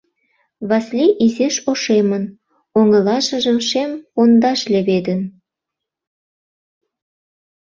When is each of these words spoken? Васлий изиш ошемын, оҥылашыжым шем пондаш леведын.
Васлий 0.69 1.11
изиш 1.25 1.55
ошемын, 1.71 2.23
оҥылашыжым 2.79 3.57
шем 3.69 3.91
пондаш 4.13 4.59
леведын. 4.71 5.21